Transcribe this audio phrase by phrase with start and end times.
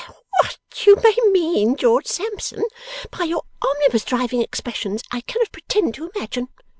[0.41, 0.57] 'What
[0.87, 2.63] you may mean, George Sampson,
[3.15, 6.47] by your omnibus driving expressions, I cannot pretend to imagine.